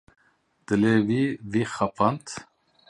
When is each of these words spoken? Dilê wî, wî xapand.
Dilê 0.67 0.95
wî, 1.07 1.23
wî 1.51 1.63
xapand. 1.73 2.25